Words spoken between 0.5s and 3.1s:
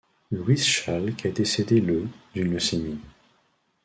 Schalk est décédé le d'une leucémie.